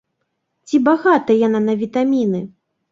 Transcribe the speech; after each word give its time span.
Ці 0.67 0.81
багата 0.89 1.39
яна 1.47 1.59
на 1.69 1.73
вітаміны? 1.85 2.47